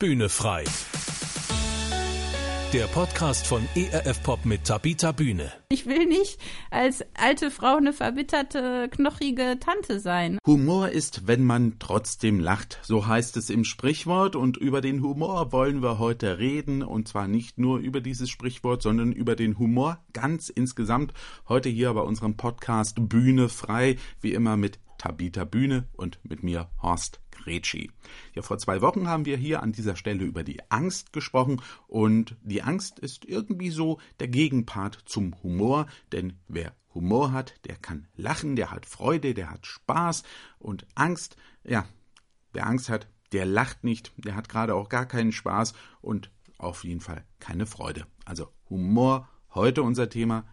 [0.00, 0.62] Bühne frei.
[2.72, 5.50] Der Podcast von ERF Pop mit Tabita Bühne.
[5.70, 6.38] Ich will nicht
[6.70, 10.38] als alte Frau eine verbitterte, knochige Tante sein.
[10.46, 12.78] Humor ist, wenn man trotzdem lacht.
[12.82, 14.36] So heißt es im Sprichwort.
[14.36, 16.84] Und über den Humor wollen wir heute reden.
[16.84, 21.12] Und zwar nicht nur über dieses Sprichwort, sondern über den Humor ganz insgesamt.
[21.48, 23.96] Heute hier bei unserem Podcast Bühne frei.
[24.20, 27.18] Wie immer mit Tabita Bühne und mit mir Horst
[27.48, 27.90] Gretschi.
[28.34, 32.36] Ja, vor zwei Wochen haben wir hier an dieser Stelle über die Angst gesprochen und
[32.42, 38.06] die Angst ist irgendwie so der Gegenpart zum Humor, denn wer Humor hat, der kann
[38.16, 40.24] lachen, der hat Freude, der hat Spaß
[40.58, 41.86] und Angst, ja,
[42.52, 45.72] wer Angst hat, der lacht nicht, der hat gerade auch gar keinen Spaß
[46.02, 48.06] und auf jeden Fall keine Freude.
[48.26, 50.46] Also Humor, heute unser Thema,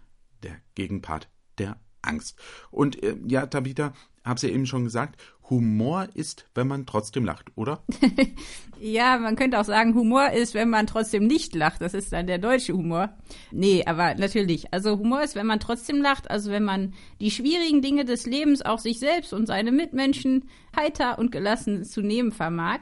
[0.43, 2.39] der Gegenpart der Angst.
[2.71, 3.93] Und äh, ja, Tabitha,
[4.25, 7.83] hab's ja eben schon gesagt, Humor ist, wenn man trotzdem lacht, oder?
[8.79, 11.81] ja, man könnte auch sagen, Humor ist, wenn man trotzdem nicht lacht.
[11.81, 13.13] Das ist dann der deutsche Humor.
[13.51, 14.73] Nee, aber natürlich.
[14.73, 18.63] Also Humor ist, wenn man trotzdem lacht, also wenn man die schwierigen Dinge des Lebens
[18.63, 22.79] auch sich selbst und seine Mitmenschen heiter und gelassen zu nehmen vermag.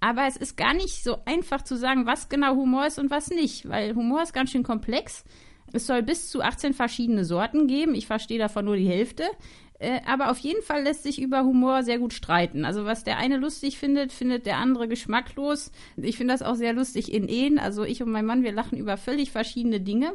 [0.00, 3.28] Aber es ist gar nicht so einfach zu sagen, was genau Humor ist und was
[3.28, 5.24] nicht, weil Humor ist ganz schön komplex.
[5.72, 7.94] Es soll bis zu 18 verschiedene Sorten geben.
[7.94, 9.24] Ich verstehe davon nur die Hälfte.
[9.80, 12.66] Äh, aber auf jeden Fall lässt sich über Humor sehr gut streiten.
[12.66, 15.72] Also was der eine lustig findet, findet der andere geschmacklos.
[15.96, 17.58] Ich finde das auch sehr lustig in Ehen.
[17.58, 20.12] Also ich und mein Mann, wir lachen über völlig verschiedene Dinge.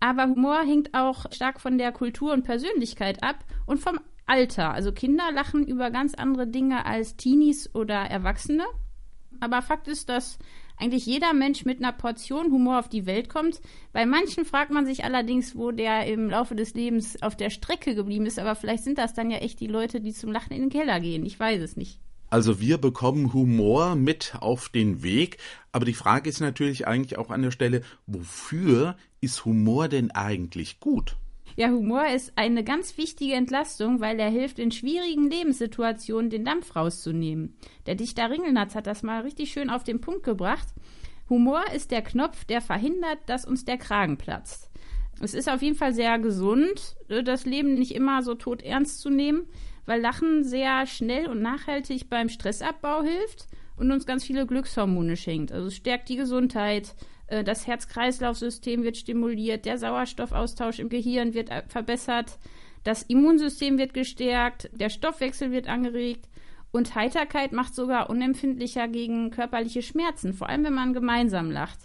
[0.00, 4.72] Aber Humor hängt auch stark von der Kultur und Persönlichkeit ab und vom Alter.
[4.72, 8.64] Also Kinder lachen über ganz andere Dinge als Teenies oder Erwachsene.
[9.38, 10.38] Aber Fakt ist, dass
[10.76, 13.60] eigentlich jeder Mensch mit einer Portion Humor auf die Welt kommt.
[13.92, 17.94] Bei manchen fragt man sich allerdings, wo der im Laufe des Lebens auf der Strecke
[17.94, 20.62] geblieben ist, aber vielleicht sind das dann ja echt die Leute, die zum Lachen in
[20.62, 21.24] den Keller gehen.
[21.24, 22.00] Ich weiß es nicht.
[22.30, 25.38] Also wir bekommen Humor mit auf den Weg,
[25.70, 30.80] aber die Frage ist natürlich eigentlich auch an der Stelle, wofür ist Humor denn eigentlich
[30.80, 31.16] gut?
[31.56, 36.74] Ja, Humor ist eine ganz wichtige Entlastung, weil er hilft, in schwierigen Lebenssituationen den Dampf
[36.74, 37.56] rauszunehmen.
[37.86, 40.66] Der Dichter Ringelnatz hat das mal richtig schön auf den Punkt gebracht.
[41.30, 44.68] Humor ist der Knopf, der verhindert, dass uns der Kragen platzt.
[45.20, 49.08] Es ist auf jeden Fall sehr gesund, das Leben nicht immer so tot ernst zu
[49.08, 49.46] nehmen,
[49.86, 55.52] weil Lachen sehr schnell und nachhaltig beim Stressabbau hilft und uns ganz viele Glückshormone schenkt.
[55.52, 57.13] Also es stärkt die Gesundheit, äh,
[57.44, 62.38] das Herz-Kreislauf-System wird stimuliert, der Sauerstoffaustausch im Gehirn wird äh, verbessert,
[62.82, 66.28] das Immunsystem wird gestärkt, der Stoffwechsel wird angeregt
[66.70, 71.78] und Heiterkeit macht sogar unempfindlicher gegen körperliche Schmerzen, vor allem wenn man gemeinsam lacht.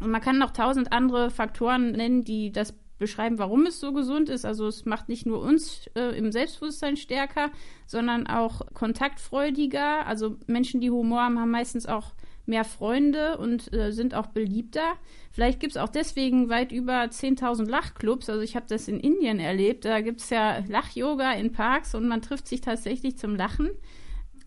[0.00, 4.28] Und man kann noch tausend andere Faktoren nennen, die das beschreiben, warum es so gesund
[4.28, 4.44] ist.
[4.44, 7.50] Also es macht nicht nur uns äh, im Selbstbewusstsein stärker,
[7.86, 10.06] sondern auch kontaktfreudiger.
[10.06, 12.12] Also Menschen, die Humor haben, haben meistens auch
[12.46, 14.94] mehr Freunde und äh, sind auch beliebter.
[15.30, 18.28] Vielleicht gibt es auch deswegen weit über 10.000 Lachclubs.
[18.28, 19.84] Also ich habe das in Indien erlebt.
[19.84, 23.70] Da gibt es ja Lach-Yoga in Parks und man trifft sich tatsächlich zum Lachen.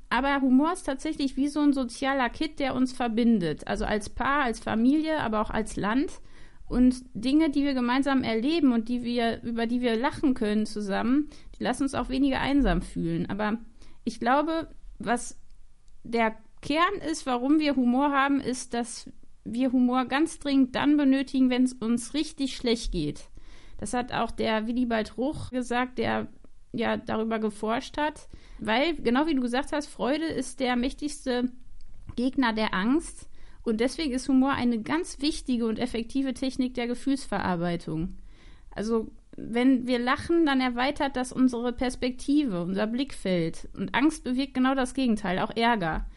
[0.10, 3.68] Aber Humor ist tatsächlich wie so ein sozialer Kit, der uns verbindet.
[3.68, 6.22] Also als Paar, als Familie, aber auch als Land.
[6.68, 11.30] Und Dinge, die wir gemeinsam erleben und die wir, über die wir lachen können zusammen,
[11.58, 13.30] die lassen uns auch weniger einsam fühlen.
[13.30, 13.58] Aber
[14.04, 14.70] ich glaube,
[15.00, 15.40] was
[16.04, 19.10] der Kern ist, warum wir Humor haben, ist, dass
[19.44, 23.30] wir Humor ganz dringend dann benötigen, wenn es uns richtig schlecht geht.
[23.78, 26.28] Das hat auch der Willibald Ruch gesagt, der
[26.74, 28.28] ja darüber geforscht hat,
[28.60, 31.52] weil genau wie du gesagt hast, Freude ist der mächtigste
[32.16, 33.30] Gegner der Angst
[33.64, 38.18] und deswegen ist Humor eine ganz wichtige und effektive Technik der Gefühlsverarbeitung.
[38.72, 44.74] Also wenn wir lachen, dann erweitert das unsere Perspektive, unser Blickfeld und Angst bewirkt genau
[44.74, 46.08] das Gegenteil, auch Ärger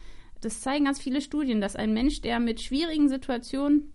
[0.41, 3.93] das zeigen ganz viele Studien, dass ein Mensch, der mit schwierigen Situationen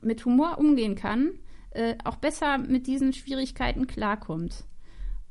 [0.00, 1.32] mit Humor umgehen kann,
[1.70, 4.64] äh, auch besser mit diesen Schwierigkeiten klarkommt.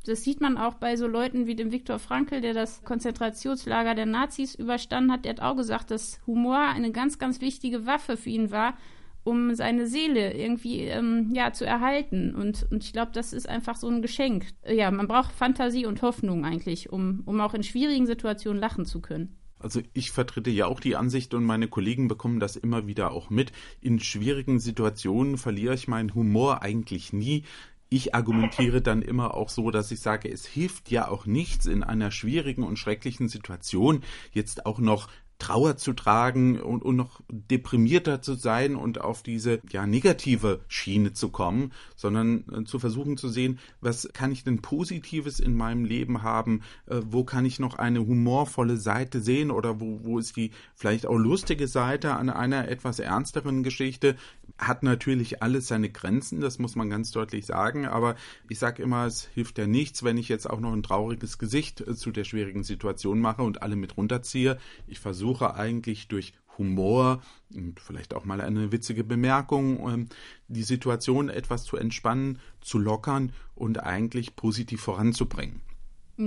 [0.05, 4.07] Das sieht man auch bei so Leuten wie dem Viktor Frankl, der das Konzentrationslager der
[4.07, 5.25] Nazis überstanden hat.
[5.25, 8.75] Der hat auch gesagt, dass Humor eine ganz, ganz wichtige Waffe für ihn war,
[9.23, 12.33] um seine Seele irgendwie ähm, ja zu erhalten.
[12.33, 14.47] Und, und ich glaube, das ist einfach so ein Geschenk.
[14.67, 19.01] Ja, man braucht Fantasie und Hoffnung eigentlich, um, um auch in schwierigen Situationen lachen zu
[19.01, 19.37] können.
[19.63, 23.29] Also ich vertrete ja auch die Ansicht und meine Kollegen bekommen das immer wieder auch
[23.29, 23.51] mit.
[23.81, 27.43] In schwierigen Situationen verliere ich meinen Humor eigentlich nie.
[27.89, 31.83] Ich argumentiere dann immer auch so, dass ich sage, es hilft ja auch nichts in
[31.83, 35.09] einer schwierigen und schrecklichen Situation jetzt auch noch
[35.41, 41.13] Trauer zu tragen und, und noch deprimierter zu sein und auf diese ja negative Schiene
[41.13, 45.83] zu kommen, sondern äh, zu versuchen zu sehen, was kann ich denn Positives in meinem
[45.83, 50.37] Leben haben, äh, wo kann ich noch eine humorvolle Seite sehen oder wo, wo ist
[50.37, 54.17] die vielleicht auch lustige Seite an einer etwas ernsteren Geschichte.
[54.57, 58.15] Hat natürlich alles seine Grenzen, das muss man ganz deutlich sagen, aber
[58.49, 61.81] ich sage immer, es hilft ja nichts, wenn ich jetzt auch noch ein trauriges Gesicht
[61.81, 64.57] äh, zu der schwierigen Situation mache und alle mit runterziehe.
[64.87, 67.21] Ich versuche eigentlich durch Humor
[67.53, 70.09] und vielleicht auch mal eine witzige Bemerkung, ähm,
[70.47, 75.61] die Situation etwas zu entspannen, zu lockern und eigentlich positiv voranzubringen.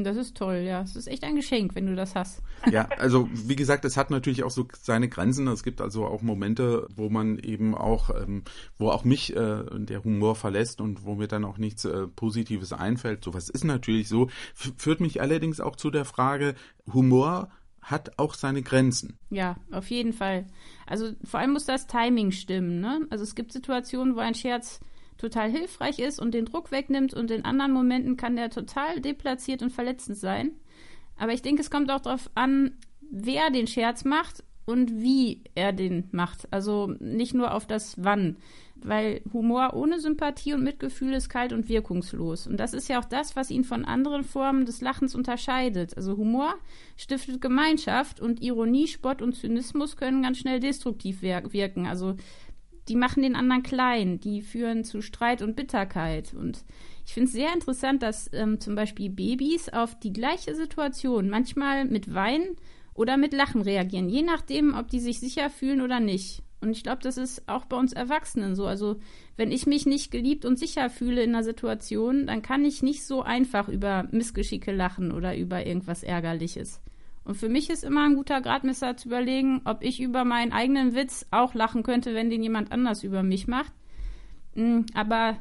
[0.03, 0.83] Das ist toll, ja.
[0.83, 2.43] Es ist echt ein Geschenk, wenn du das hast.
[2.71, 5.47] Ja, also wie gesagt, es hat natürlich auch so seine Grenzen.
[5.49, 8.43] Es gibt also auch Momente, wo man eben auch, ähm,
[8.79, 12.73] wo auch mich äh, der Humor verlässt und wo mir dann auch nichts äh, Positives
[12.73, 13.23] einfällt.
[13.23, 14.29] Sowas ist natürlich so.
[14.55, 16.55] F führt mich allerdings auch zu der Frage,
[16.93, 17.51] Humor
[17.85, 19.19] hat auch seine Grenzen.
[19.31, 20.47] Ja, auf jeden Fall.
[20.87, 22.81] Also vor allem muss das Timing stimmen.
[22.81, 23.07] Ne?
[23.11, 24.81] Also es gibt Situationen, wo ein Scherz
[25.19, 29.63] total hilfreich ist und den Druck wegnimmt und in anderen Momenten kann der total deplatziert
[29.63, 30.53] und verletzend sein.
[31.17, 32.77] Aber ich denke, es kommt auch darauf an,
[33.11, 36.53] wer den Scherz macht und wie er den macht.
[36.53, 38.37] Also nicht nur auf das Wann.
[38.77, 42.47] Weil Humor ohne Sympathie und Mitgefühl ist kalt und wirkungslos.
[42.47, 45.97] Und das ist ja auch das, was ihn von anderen Formen des Lachens unterscheidet.
[45.97, 46.55] Also Humor
[46.97, 51.87] stiftet Gemeinschaft und Ironie, Spott und Zynismus können ganz schnell destruktiv wirken.
[51.87, 52.17] Also
[52.89, 56.35] die machen den anderen klein, die führen zu Streit und Bitterkeit.
[56.35, 56.65] Und
[57.07, 61.85] ich finde es sehr interessant, dass ähm, zum Beispiel Babys auf die gleiche Situation manchmal
[61.85, 62.57] mit Weinen
[62.95, 66.43] oder mit Lachen reagieren, je nachdem, ob die sich sicher fühlen oder nicht.
[66.61, 68.67] Und ich glaube, das ist auch bei uns Erwachsenen so.
[68.67, 68.97] Also,
[69.37, 73.05] wenn ich mich nicht geliebt und sicher fühle in einer Situation, dann kann ich nicht
[73.05, 76.81] so einfach über Missgeschicke lachen oder über irgendwas Ärgerliches.
[77.25, 80.95] Und für mich ist immer ein guter Gradmesser zu überlegen, ob ich über meinen eigenen
[80.95, 83.73] Witz auch lachen könnte, wenn den jemand anders über mich macht.
[84.55, 85.39] Hm, aber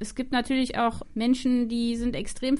[0.00, 2.58] es gibt natürlich auch Menschen, die sind extrem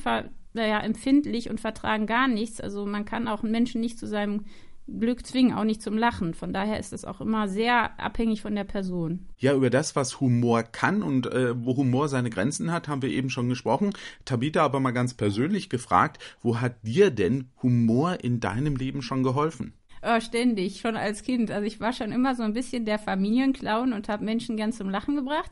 [0.53, 2.61] naja, empfindlich und vertragen gar nichts.
[2.61, 4.45] Also man kann auch einen Menschen nicht zu seinem
[4.99, 6.35] Glück zwingen, auch nicht zum Lachen.
[6.35, 9.27] Von daher ist es auch immer sehr abhängig von der Person.
[9.39, 13.11] Ja, über das, was Humor kann und äh, wo Humor seine Grenzen hat, haben wir
[13.11, 13.93] eben schon gesprochen.
[14.25, 19.23] Tabita aber mal ganz persönlich gefragt, wo hat dir denn Humor in deinem Leben schon
[19.23, 19.75] geholfen?
[20.03, 21.51] Oh, ständig, schon als Kind.
[21.51, 24.89] Also ich war schon immer so ein bisschen der Familienclown und habe Menschen gern zum
[24.89, 25.51] Lachen gebracht.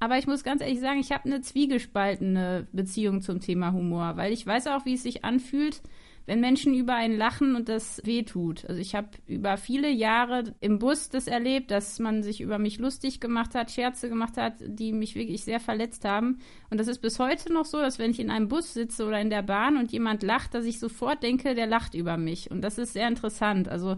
[0.00, 4.32] Aber ich muss ganz ehrlich sagen, ich habe eine zwiegespaltene Beziehung zum Thema Humor, weil
[4.32, 5.82] ich weiß auch, wie es sich anfühlt,
[6.26, 8.64] wenn Menschen über einen lachen und das wehtut.
[8.66, 12.78] Also ich habe über viele Jahre im Bus das erlebt, dass man sich über mich
[12.78, 16.38] lustig gemacht hat, Scherze gemacht hat, die mich wirklich sehr verletzt haben.
[16.70, 19.20] Und das ist bis heute noch so, dass wenn ich in einem Bus sitze oder
[19.20, 22.50] in der Bahn und jemand lacht, dass ich sofort denke, der lacht über mich.
[22.50, 23.68] Und das ist sehr interessant.
[23.68, 23.96] Also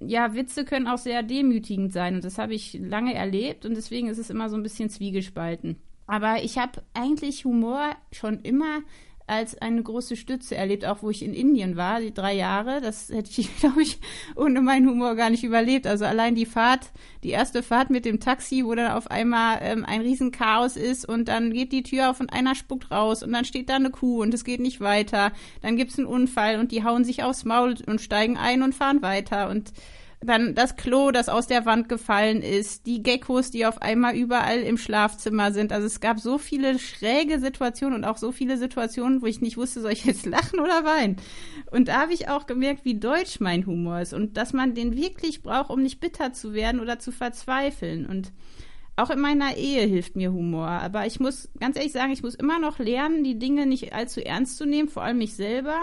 [0.00, 4.08] ja, Witze können auch sehr demütigend sein und das habe ich lange erlebt und deswegen
[4.08, 5.76] ist es immer so ein bisschen zwiegespalten.
[6.06, 8.80] Aber ich habe eigentlich Humor schon immer
[9.26, 12.80] als eine große Stütze erlebt, auch wo ich in Indien war, die drei Jahre.
[12.80, 13.98] Das hätte ich, glaube ich,
[14.36, 15.86] ohne meinen Humor gar nicht überlebt.
[15.86, 16.90] Also allein die Fahrt,
[17.24, 21.28] die erste Fahrt mit dem Taxi, wo dann auf einmal ähm, ein Riesenchaos ist und
[21.28, 24.22] dann geht die Tür auf und einer spuckt raus und dann steht da eine Kuh
[24.22, 25.32] und es geht nicht weiter.
[25.62, 29.02] Dann gibt's einen Unfall und die hauen sich aufs Maul und steigen ein und fahren
[29.02, 29.72] weiter und
[30.20, 34.60] dann das Klo, das aus der Wand gefallen ist, die Geckos, die auf einmal überall
[34.60, 35.72] im Schlafzimmer sind.
[35.72, 39.56] Also es gab so viele schräge Situationen und auch so viele Situationen, wo ich nicht
[39.56, 41.16] wusste, soll ich jetzt lachen oder weinen.
[41.70, 44.96] Und da habe ich auch gemerkt, wie deutsch mein Humor ist und dass man den
[44.96, 48.06] wirklich braucht, um nicht bitter zu werden oder zu verzweifeln.
[48.06, 48.32] Und
[48.96, 50.68] auch in meiner Ehe hilft mir Humor.
[50.68, 54.24] Aber ich muss ganz ehrlich sagen, ich muss immer noch lernen, die Dinge nicht allzu
[54.24, 55.78] ernst zu nehmen, vor allem mich selber.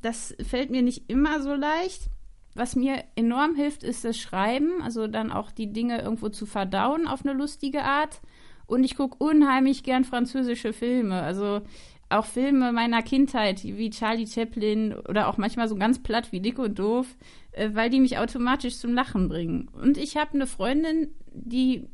[0.00, 2.08] Das fällt mir nicht immer so leicht.
[2.58, 7.06] Was mir enorm hilft, ist das Schreiben, also dann auch die Dinge irgendwo zu verdauen
[7.06, 8.20] auf eine lustige Art.
[8.66, 11.60] Und ich gucke unheimlich gern französische Filme, also
[12.08, 16.58] auch Filme meiner Kindheit, wie Charlie Chaplin oder auch manchmal so ganz platt wie Dick
[16.58, 17.06] und Doof,
[17.52, 19.68] äh, weil die mich automatisch zum Lachen bringen.
[19.68, 21.86] Und ich habe eine Freundin, die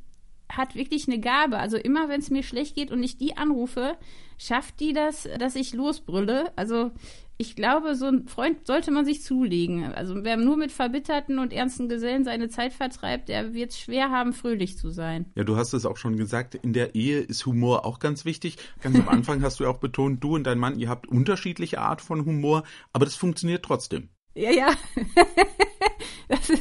[0.48, 1.58] hat wirklich eine Gabe.
[1.58, 3.96] Also immer, wenn es mir schlecht geht und ich die anrufe,
[4.38, 6.52] schafft die das, dass ich losbrülle.
[6.56, 6.90] Also
[7.36, 9.92] ich glaube, so ein Freund sollte man sich zulegen.
[9.92, 14.10] Also wer nur mit verbitterten und ernsten Gesellen seine Zeit vertreibt, der wird es schwer
[14.10, 15.26] haben, fröhlich zu sein.
[15.34, 18.58] Ja, du hast es auch schon gesagt, in der Ehe ist Humor auch ganz wichtig.
[18.80, 21.80] Ganz am Anfang hast du ja auch betont, du und dein Mann, ihr habt unterschiedliche
[21.80, 24.10] Art von Humor, aber das funktioniert trotzdem.
[24.36, 24.72] Ja, ja.
[26.28, 26.52] das,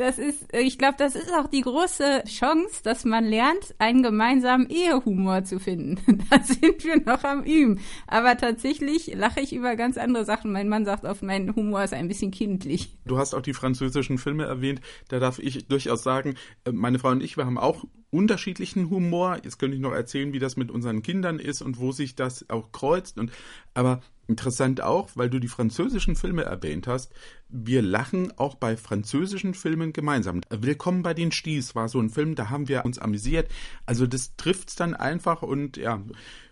[0.00, 4.70] Das ist, ich glaube, das ist auch die große Chance, dass man lernt, einen gemeinsamen
[4.70, 6.24] Ehehumor zu finden.
[6.30, 7.80] Da sind wir noch am Üben.
[8.06, 10.52] Aber tatsächlich lache ich über ganz andere Sachen.
[10.52, 12.96] Mein Mann sagt oft, mein Humor ist ein bisschen kindlich.
[13.04, 14.80] Du hast auch die französischen Filme erwähnt.
[15.08, 19.38] Da darf ich durchaus sagen, äh, meine Frau und ich, wir haben auch unterschiedlichen Humor.
[19.42, 22.48] Jetzt könnte ich noch erzählen, wie das mit unseren Kindern ist und wo sich das
[22.50, 23.18] auch kreuzt.
[23.18, 23.30] Und,
[23.74, 27.12] aber interessant auch, weil du die französischen Filme erwähnt hast.
[27.48, 30.40] Wir lachen auch bei französischen Filmen gemeinsam.
[30.50, 33.50] Willkommen bei den Sties war so ein Film, da haben wir uns amüsiert.
[33.86, 36.02] Also das trifft's dann einfach und ja,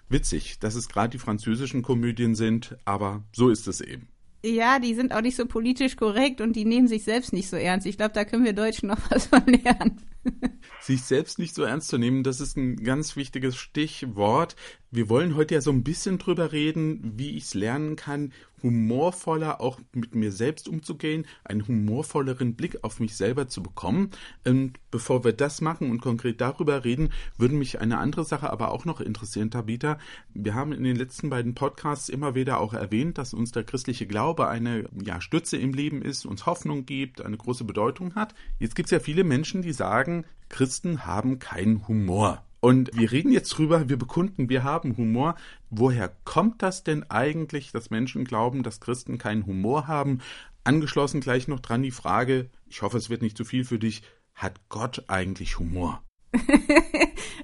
[0.08, 4.08] witzig, dass es gerade die französischen Komödien sind, aber so ist es eben.
[4.44, 7.56] Ja, die sind auch nicht so politisch korrekt und die nehmen sich selbst nicht so
[7.56, 7.86] ernst.
[7.86, 10.00] Ich glaube, da können wir Deutschen noch was von lernen.
[10.80, 14.56] Sich selbst nicht so ernst zu nehmen, das ist ein ganz wichtiges Stichwort.
[14.90, 19.60] Wir wollen heute ja so ein bisschen drüber reden, wie ich es lernen kann, humorvoller
[19.60, 24.10] auch mit mir selbst umzugehen, einen humorvolleren Blick auf mich selber zu bekommen.
[24.44, 28.70] Und bevor wir das machen und konkret darüber reden, würde mich eine andere Sache aber
[28.70, 29.98] auch noch interessieren, Tabitha.
[30.34, 34.06] Wir haben in den letzten beiden Podcasts immer wieder auch erwähnt, dass uns der christliche
[34.06, 38.34] Glaube eine ja, Stütze im Leben ist, uns Hoffnung gibt, eine große Bedeutung hat.
[38.58, 42.44] Jetzt gibt es ja viele Menschen, die sagen, Christen haben keinen Humor.
[42.60, 45.36] Und wir reden jetzt drüber, wir bekunden, wir haben Humor.
[45.70, 50.20] Woher kommt das denn eigentlich, dass Menschen glauben, dass Christen keinen Humor haben?
[50.64, 54.02] Angeschlossen gleich noch dran die Frage, ich hoffe, es wird nicht zu viel für dich,
[54.34, 56.02] hat Gott eigentlich Humor?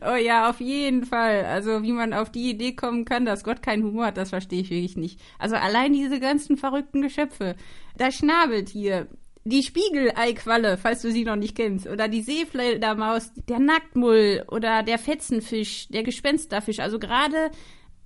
[0.02, 1.44] oh ja, auf jeden Fall.
[1.44, 4.60] Also wie man auf die Idee kommen kann, dass Gott keinen Humor hat, das verstehe
[4.60, 5.20] ich wirklich nicht.
[5.38, 7.56] Also allein diese ganzen verrückten Geschöpfe.
[7.96, 9.08] Das Schnabeltier,
[9.44, 14.98] die Spiegeleiqualle, falls du sie noch nicht kennst, oder die Seefledermaus, der Nacktmull oder der
[14.98, 16.80] Fetzenfisch, der Gespensterfisch.
[16.80, 17.50] Also gerade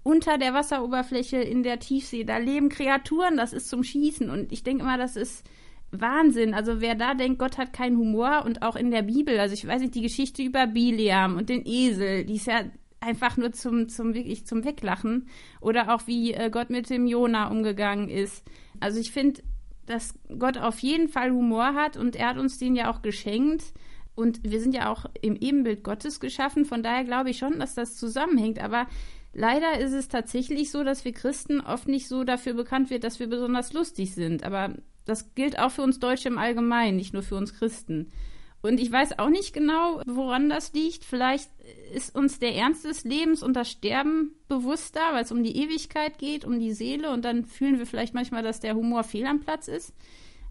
[0.03, 4.31] unter der Wasseroberfläche in der Tiefsee, da leben Kreaturen, das ist zum Schießen.
[4.31, 5.45] Und ich denke immer, das ist
[5.93, 6.55] Wahnsinn.
[6.55, 9.67] Also wer da denkt, Gott hat keinen Humor und auch in der Bibel, also ich
[9.67, 12.65] weiß nicht, die Geschichte über Biliam und den Esel, die ist ja
[13.01, 15.29] einfach nur zum, zum wirklich zum Weglachen.
[15.61, 18.45] Oder auch wie äh, Gott mit dem Jona umgegangen ist.
[18.81, 19.43] Also ich finde,
[19.89, 23.65] dass Gott auf jeden Fall Humor hat und er hat uns den ja auch geschenkt.
[24.15, 26.65] Und wir sind ja auch im Ebenbild Gottes geschaffen.
[26.65, 28.59] Von daher glaube ich schon, dass das zusammenhängt.
[28.59, 28.89] Aber
[29.33, 33.21] leider ist es tatsächlich so, dass wir Christen oft nicht so dafür bekannt wird, dass
[33.21, 34.43] wir besonders lustig sind.
[34.43, 38.11] Aber das gilt auch für uns Deutsche im Allgemeinen, nicht nur für uns Christen.
[38.61, 41.05] Und ich weiß auch nicht genau, woran das liegt.
[41.05, 41.49] Vielleicht
[41.95, 46.19] ist uns der Ernst des Lebens und das Sterben bewusster, weil es um die Ewigkeit
[46.19, 47.13] geht, um die Seele.
[47.13, 49.95] Und dann fühlen wir vielleicht manchmal, dass der Humor fehl am Platz ist.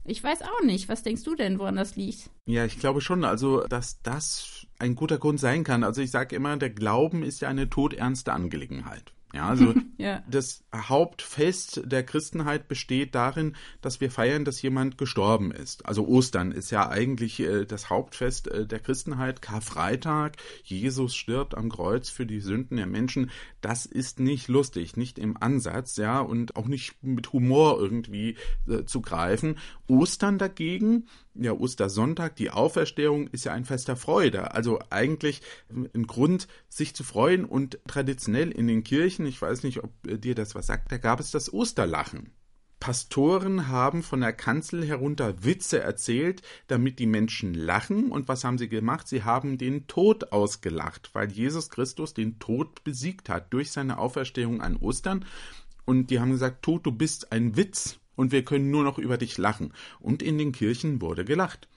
[0.06, 0.88] Ich weiß auch nicht.
[0.88, 2.30] Was denkst du denn, woran das liegt?
[2.46, 5.84] Ja, ich glaube schon, also, dass das ein guter Grund sein kann.
[5.84, 9.14] Also ich sage immer, der Glauben ist ja eine todernste Angelegenheit.
[9.34, 10.24] Ja, also ja.
[10.30, 15.86] das Hauptfest der Christenheit besteht darin, dass wir feiern, dass jemand gestorben ist.
[15.86, 19.42] Also Ostern ist ja eigentlich äh, das Hauptfest äh, der Christenheit.
[19.42, 23.32] Karfreitag, Jesus stirbt am Kreuz für die Sünden der Menschen.
[23.62, 28.86] Das ist nicht lustig, nicht im Ansatz, ja, und auch nicht mit Humor irgendwie äh,
[28.86, 29.58] zu greifen.
[29.88, 31.06] Ostern dagegen
[31.40, 34.54] ja, Ostersonntag, die Auferstehung ist ja ein Fest der Freude.
[34.54, 37.46] Also eigentlich ein Grund, sich zu freuen.
[37.46, 41.20] Und traditionell in den Kirchen, ich weiß nicht, ob dir das was sagt, da gab
[41.20, 42.32] es das Osterlachen.
[42.80, 48.12] Pastoren haben von der Kanzel herunter Witze erzählt, damit die Menschen lachen.
[48.12, 49.08] Und was haben sie gemacht?
[49.08, 54.62] Sie haben den Tod ausgelacht, weil Jesus Christus den Tod besiegt hat durch seine Auferstehung
[54.62, 55.26] an Ostern.
[55.86, 59.18] Und die haben gesagt, Tod, du bist ein Witz und wir können nur noch über
[59.18, 59.74] dich lachen.
[60.00, 61.68] Und in den Kirchen wurde gelacht.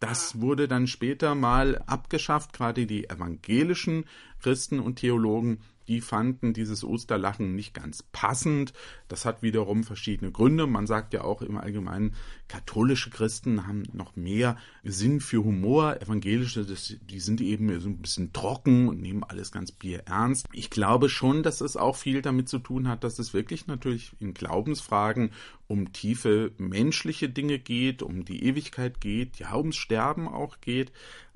[0.00, 4.04] Das wurde dann später mal abgeschafft, gerade die evangelischen
[4.40, 8.72] Christen und Theologen die fanden dieses Osterlachen nicht ganz passend.
[9.08, 10.66] Das hat wiederum verschiedene Gründe.
[10.66, 12.14] Man sagt ja auch im Allgemeinen,
[12.46, 16.00] katholische Christen haben noch mehr Sinn für Humor.
[16.00, 20.46] Evangelische, das, die sind eben so ein bisschen trocken und nehmen alles ganz bierernst.
[20.52, 24.12] Ich glaube schon, dass es auch viel damit zu tun hat, dass es wirklich natürlich
[24.20, 25.30] in Glaubensfragen
[25.68, 30.90] um tiefe menschliche Dinge geht, um die Ewigkeit geht, ja, ums Sterben auch geht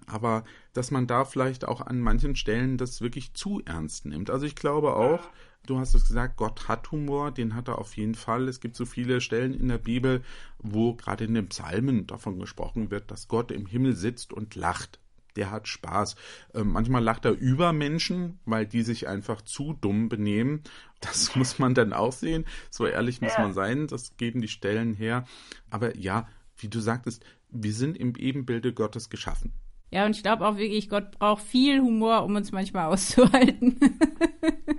[0.06, 4.30] aber dass man da vielleicht auch an manchen Stellen das wirklich zu ernst nimmt.
[4.30, 5.20] Also ich glaube auch,
[5.66, 8.48] du hast es gesagt, Gott hat Humor, den hat er auf jeden Fall.
[8.48, 10.22] Es gibt so viele Stellen in der Bibel,
[10.58, 14.98] wo gerade in den Psalmen davon gesprochen wird, dass Gott im Himmel sitzt und lacht.
[15.36, 16.16] Der hat Spaß.
[16.54, 20.62] Ähm, manchmal lacht er über Menschen, weil die sich einfach zu dumm benehmen.
[21.00, 22.44] Das muss man dann auch sehen.
[22.70, 23.86] So ehrlich muss man sein.
[23.86, 25.24] Das geben die Stellen her.
[25.70, 29.52] Aber ja, wie du sagtest, wir sind im Ebenbilde Gottes geschaffen.
[29.90, 33.78] Ja, und ich glaube auch wirklich, Gott braucht viel Humor, um uns manchmal auszuhalten.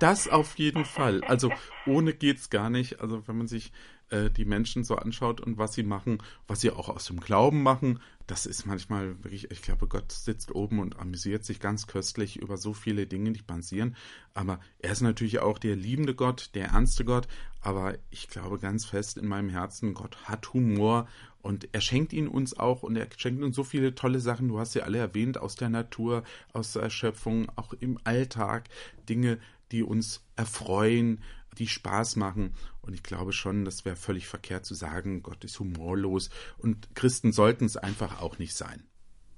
[0.00, 1.22] Das auf jeden Fall.
[1.24, 1.52] Also
[1.86, 3.00] ohne geht's gar nicht.
[3.00, 3.72] Also wenn man sich
[4.10, 7.62] äh, die Menschen so anschaut und was sie machen, was sie auch aus dem Glauben
[7.62, 12.36] machen, das ist manchmal wirklich, ich glaube, Gott sitzt oben und amüsiert sich ganz köstlich
[12.36, 13.96] über so viele Dinge, die passieren.
[14.32, 17.28] Aber er ist natürlich auch der liebende Gott, der ernste Gott.
[17.60, 21.06] Aber ich glaube ganz fest in meinem Herzen, Gott hat Humor
[21.42, 24.48] und er schenkt ihn uns auch und er schenkt uns so viele tolle Sachen.
[24.48, 28.70] Du hast sie alle erwähnt, aus der Natur, aus der Erschöpfung, auch im Alltag.
[29.06, 29.38] Dinge,
[29.70, 31.20] die uns erfreuen,
[31.58, 32.54] die Spaß machen.
[32.86, 36.30] Und ich glaube schon, das wäre völlig verkehrt zu sagen, Gott ist humorlos.
[36.58, 38.84] Und Christen sollten es einfach auch nicht sein.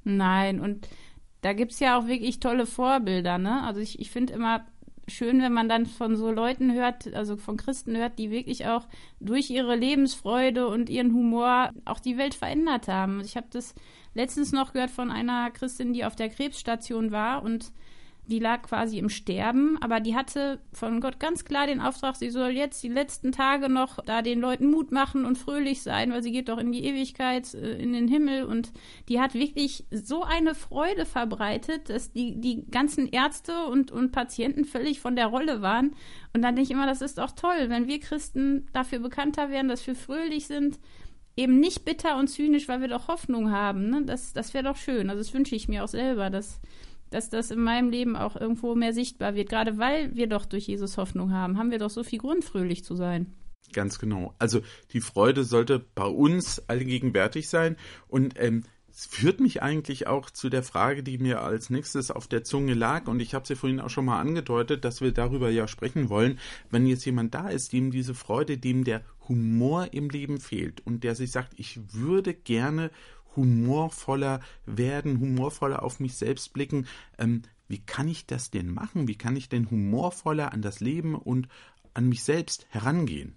[0.05, 0.89] Nein, und
[1.43, 3.63] da gibt es ja auch wirklich tolle Vorbilder, ne?
[3.63, 4.67] Also ich, ich finde immer
[5.09, 8.89] schön, wenn man dann von so Leuten hört, also von Christen hört, die wirklich auch
[9.21, 13.21] durch ihre Lebensfreude und ihren Humor auch die Welt verändert haben.
[13.21, 13.75] Ich habe das
[14.15, 17.73] letztens noch gehört von einer Christin, die auf der Krebsstation war und
[18.27, 22.31] die lag quasi im Sterben, aber die hatte von Gott ganz klar den Auftrag, sie
[22.31, 26.23] soll jetzt die letzten Tage noch da den Leuten Mut machen und fröhlich sein, weil
[26.23, 28.73] sie geht doch in die Ewigkeit, äh, in den Himmel und
[29.09, 34.65] die hat wirklich so eine Freude verbreitet, dass die, die ganzen Ärzte und, und Patienten
[34.65, 35.95] völlig von der Rolle waren.
[36.35, 39.69] Und dann denke ich immer, das ist doch toll, wenn wir Christen dafür bekannter werden,
[39.69, 40.79] dass wir fröhlich sind,
[41.37, 43.91] eben nicht bitter und zynisch, weil wir doch Hoffnung haben.
[43.91, 44.03] Ne?
[44.05, 45.11] Das, das wäre doch schön.
[45.11, 46.61] Also das wünsche ich mir auch selber, dass
[47.11, 49.49] dass das in meinem Leben auch irgendwo mehr sichtbar wird.
[49.49, 52.85] Gerade weil wir doch durch Jesus Hoffnung haben, haben wir doch so viel Grund, fröhlich
[52.85, 53.33] zu sein.
[53.73, 54.35] Ganz genau.
[54.39, 54.61] Also
[54.93, 57.77] die Freude sollte bei uns allgegenwärtig sein.
[58.09, 62.29] Und ähm, es führt mich eigentlich auch zu der Frage, die mir als nächstes auf
[62.29, 63.09] der Zunge lag.
[63.09, 66.39] Und ich habe sie vorhin auch schon mal angedeutet, dass wir darüber ja sprechen wollen.
[66.71, 71.05] Wenn jetzt jemand da ist, dem diese Freude, dem der Humor im Leben fehlt und
[71.05, 72.91] der sich sagt, ich würde gerne
[73.37, 76.87] humorvoller werden, humorvoller auf mich selbst blicken.
[77.19, 79.09] Ähm, wie kann ich das denn machen?
[79.09, 81.49] Wie kann ich denn humorvoller an das Leben und
[81.95, 83.37] an mich selbst herangehen?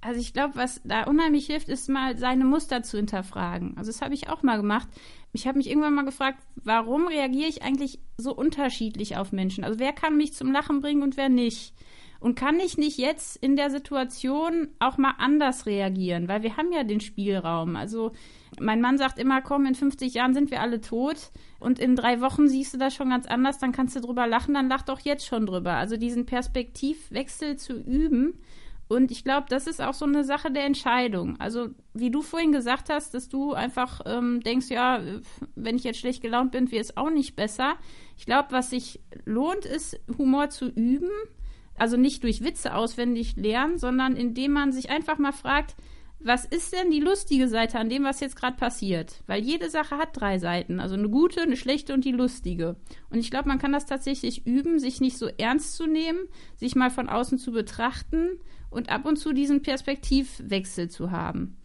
[0.00, 3.76] Also ich glaube, was da unheimlich hilft, ist mal seine Muster zu hinterfragen.
[3.76, 4.88] Also das habe ich auch mal gemacht.
[5.32, 9.64] Ich habe mich irgendwann mal gefragt, warum reagiere ich eigentlich so unterschiedlich auf Menschen?
[9.64, 11.74] Also wer kann mich zum Lachen bringen und wer nicht?
[12.26, 16.26] Und kann ich nicht jetzt in der Situation auch mal anders reagieren?
[16.26, 17.76] Weil wir haben ja den Spielraum.
[17.76, 18.10] Also
[18.58, 21.30] mein Mann sagt immer, komm, in 50 Jahren sind wir alle tot
[21.60, 24.54] und in drei Wochen siehst du das schon ganz anders, dann kannst du drüber lachen,
[24.54, 25.74] dann lach doch jetzt schon drüber.
[25.74, 28.40] Also diesen Perspektivwechsel zu üben.
[28.88, 31.38] Und ich glaube, das ist auch so eine Sache der Entscheidung.
[31.38, 35.00] Also, wie du vorhin gesagt hast, dass du einfach ähm, denkst, ja,
[35.54, 37.76] wenn ich jetzt schlecht gelaunt bin, wird es auch nicht besser.
[38.16, 41.10] Ich glaube, was sich lohnt, ist, Humor zu üben.
[41.78, 45.76] Also nicht durch Witze auswendig lernen, sondern indem man sich einfach mal fragt,
[46.18, 49.22] was ist denn die lustige Seite an dem, was jetzt gerade passiert?
[49.26, 52.76] Weil jede Sache hat drei Seiten, also eine gute, eine schlechte und die lustige.
[53.10, 56.18] Und ich glaube, man kann das tatsächlich üben, sich nicht so ernst zu nehmen,
[56.56, 61.58] sich mal von außen zu betrachten und ab und zu diesen Perspektivwechsel zu haben.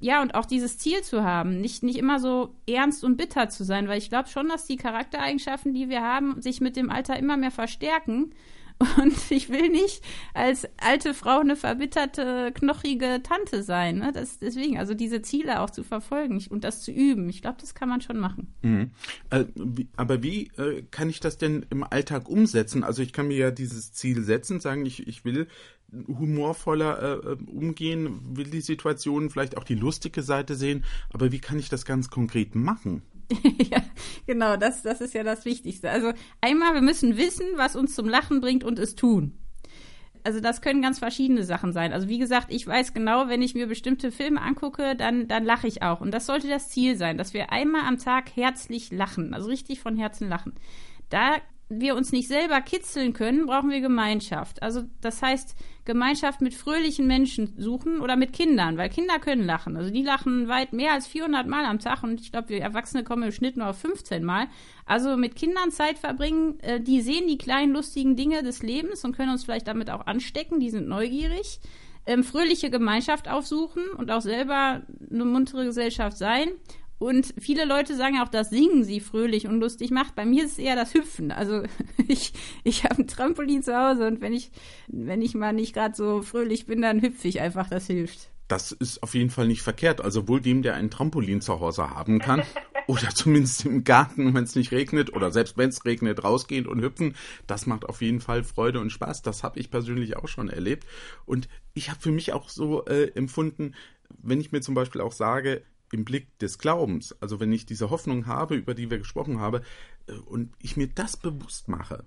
[0.00, 3.62] Ja, und auch dieses Ziel zu haben, nicht, nicht immer so ernst und bitter zu
[3.62, 7.16] sein, weil ich glaube schon, dass die Charaktereigenschaften, die wir haben, sich mit dem Alter
[7.16, 8.34] immer mehr verstärken
[8.78, 10.02] und ich will nicht
[10.34, 13.98] als alte Frau eine verbitterte, knochige Tante sein.
[13.98, 14.12] Ne?
[14.12, 17.74] Das, deswegen, also diese Ziele auch zu verfolgen und das zu üben, ich glaube, das
[17.74, 18.54] kann man schon machen.
[18.62, 18.90] Mhm.
[19.30, 22.84] Äh, wie, aber wie äh, kann ich das denn im Alltag umsetzen?
[22.84, 25.46] Also ich kann mir ja dieses Ziel setzen, sagen, ich, ich will
[25.92, 31.38] humorvoller äh, äh umgehen, will die Situation vielleicht auch die lustige Seite sehen, aber wie
[31.38, 33.02] kann ich das ganz konkret machen?
[33.70, 33.82] ja,
[34.26, 35.90] genau, das, das ist ja das Wichtigste.
[35.90, 39.38] Also einmal, wir müssen wissen, was uns zum Lachen bringt und es tun.
[40.24, 41.92] Also das können ganz verschiedene Sachen sein.
[41.92, 45.66] Also wie gesagt, ich weiß genau, wenn ich mir bestimmte Filme angucke, dann, dann lache
[45.66, 46.00] ich auch.
[46.00, 49.80] Und das sollte das Ziel sein, dass wir einmal am Tag herzlich lachen, also richtig
[49.80, 50.54] von Herzen lachen.
[51.08, 51.36] Da
[51.80, 54.62] wir uns nicht selber kitzeln können, brauchen wir Gemeinschaft.
[54.62, 59.76] Also das heißt, Gemeinschaft mit fröhlichen Menschen suchen oder mit Kindern, weil Kinder können lachen.
[59.76, 63.02] Also die lachen weit mehr als 400 Mal am Tag und ich glaube, wir Erwachsene
[63.02, 64.46] kommen im Schnitt nur auf 15 Mal.
[64.86, 69.16] Also mit Kindern Zeit verbringen, äh, die sehen die kleinen lustigen Dinge des Lebens und
[69.16, 71.60] können uns vielleicht damit auch anstecken, die sind neugierig.
[72.04, 76.48] Ähm, fröhliche Gemeinschaft aufsuchen und auch selber eine muntere Gesellschaft sein
[77.02, 80.14] und viele Leute sagen auch, dass Singen sie fröhlich und lustig macht.
[80.14, 81.32] Bei mir ist es eher das Hüpfen.
[81.32, 81.64] Also
[82.06, 84.52] ich, ich habe ein Trampolin zu Hause und wenn ich,
[84.86, 87.68] wenn ich mal nicht gerade so fröhlich bin, dann hüpfe ich einfach.
[87.68, 88.30] Das hilft.
[88.46, 90.00] Das ist auf jeden Fall nicht verkehrt.
[90.00, 92.44] Also wohl dem, der ein Trampolin zu Hause haben kann
[92.86, 96.82] oder zumindest im Garten, wenn es nicht regnet oder selbst wenn es regnet, rausgehen und
[96.82, 97.16] hüpfen,
[97.48, 99.22] das macht auf jeden Fall Freude und Spaß.
[99.22, 100.86] Das habe ich persönlich auch schon erlebt.
[101.26, 103.74] Und ich habe für mich auch so äh, empfunden,
[104.22, 107.90] wenn ich mir zum Beispiel auch sage, im Blick des Glaubens, also wenn ich diese
[107.90, 109.62] Hoffnung habe, über die wir gesprochen haben,
[110.08, 112.04] äh, und ich mir das bewusst mache,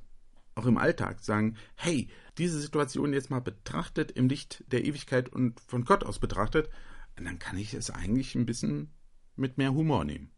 [0.55, 5.59] auch im Alltag sagen, hey, diese Situation jetzt mal betrachtet im Licht der Ewigkeit und
[5.61, 6.69] von Gott aus betrachtet,
[7.15, 8.89] dann kann ich es eigentlich ein bisschen
[9.35, 10.31] mit mehr Humor nehmen.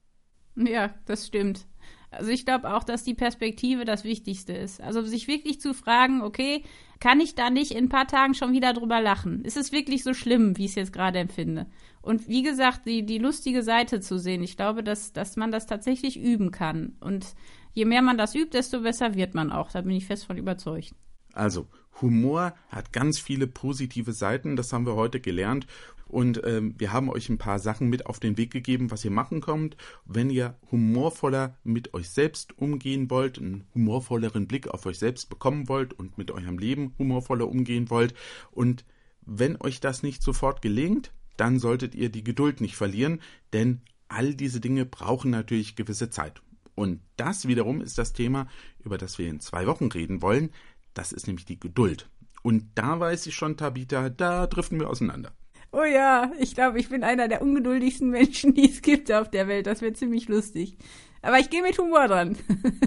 [0.56, 1.68] Ja, das stimmt.
[2.10, 4.82] Also ich glaube auch, dass die Perspektive das Wichtigste ist.
[4.82, 6.64] Also sich wirklich zu fragen, okay,
[7.00, 9.44] kann ich da nicht in ein paar Tagen schon wieder drüber lachen?
[9.44, 11.68] Ist es wirklich so schlimm, wie ich es jetzt gerade empfinde?
[12.02, 14.42] Und wie gesagt, die, die lustige Seite zu sehen.
[14.42, 16.96] Ich glaube, dass, dass man das tatsächlich üben kann.
[17.02, 17.36] Und
[17.74, 19.72] je mehr man das übt, desto besser wird man auch.
[19.72, 20.96] Da bin ich fest von überzeugt.
[21.34, 21.68] Also,
[22.02, 25.68] Humor hat ganz viele positive Seiten, das haben wir heute gelernt.
[26.08, 29.12] Und ähm, wir haben euch ein paar Sachen mit auf den Weg gegeben, was ihr
[29.12, 35.00] machen könnt, wenn ihr humorvoller mit euch selbst umgehen wollt, einen humorvolleren Blick auf euch
[35.00, 38.14] selbst bekommen wollt und mit eurem Leben humorvoller umgehen wollt.
[38.52, 38.86] Und
[39.26, 44.34] wenn euch das nicht sofort gelingt, dann solltet ihr die Geduld nicht verlieren, denn all
[44.34, 46.42] diese Dinge brauchen natürlich gewisse Zeit.
[46.74, 48.48] Und das wiederum ist das Thema,
[48.84, 50.52] über das wir in zwei Wochen reden wollen.
[50.98, 52.10] Das ist nämlich die Geduld.
[52.42, 55.32] Und da weiß ich schon, Tabitha, da driften wir auseinander.
[55.72, 59.48] Oh ja, ich glaube, ich bin einer der ungeduldigsten Menschen, die es gibt auf der
[59.48, 59.68] Welt.
[59.68, 60.76] Das wird ziemlich lustig.
[61.22, 62.36] Aber ich gehe mit Humor dran.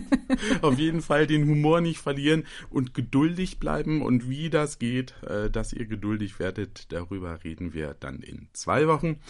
[0.62, 4.02] auf jeden Fall den Humor nicht verlieren und geduldig bleiben.
[4.02, 8.88] Und wie das geht, äh, dass ihr geduldig werdet, darüber reden wir dann in zwei
[8.88, 9.20] Wochen.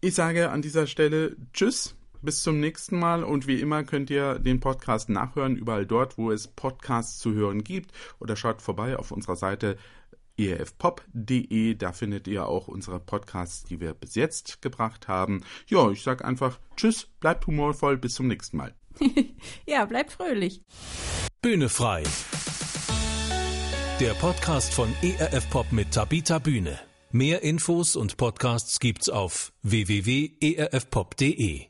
[0.00, 1.94] Ich sage an dieser Stelle Tschüss.
[2.20, 6.32] Bis zum nächsten Mal und wie immer könnt ihr den Podcast nachhören, überall dort, wo
[6.32, 9.78] es Podcasts zu hören gibt oder schaut vorbei auf unserer Seite
[10.36, 11.74] efpop.de.
[11.74, 15.42] Da findet ihr auch unsere Podcasts, die wir bis jetzt gebracht haben.
[15.66, 18.74] Ja, ich sag einfach Tschüss, bleibt humorvoll, bis zum nächsten Mal.
[19.66, 20.62] ja, bleibt fröhlich.
[21.42, 22.02] Bühne frei.
[24.00, 26.78] Der Podcast von ERF Pop mit Tabita Bühne.
[27.10, 31.68] Mehr Infos und Podcasts gibt's auf www.erfpop.de.